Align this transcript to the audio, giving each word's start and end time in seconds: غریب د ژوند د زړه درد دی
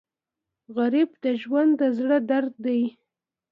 غریب 0.75 1.09
د 1.23 1.25
ژوند 1.41 1.71
د 1.79 1.81
زړه 1.97 2.17
درد 2.31 2.53
دی 2.65 2.81